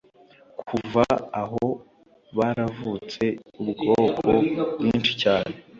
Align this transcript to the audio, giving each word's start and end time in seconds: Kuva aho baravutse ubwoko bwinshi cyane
Kuva 0.67 1.05
aho 1.41 1.65
baravutse 2.37 3.23
ubwoko 3.61 4.29
bwinshi 4.79 5.11
cyane 5.23 5.53